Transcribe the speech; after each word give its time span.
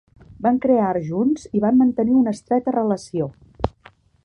Van 0.45 0.55
crear 0.61 0.85
art 0.85 1.05
junts 1.09 1.43
i 1.59 1.61
van 1.67 1.77
mantenir 1.83 2.17
una 2.23 2.35
estreta 2.39 2.75
relació. 2.79 3.31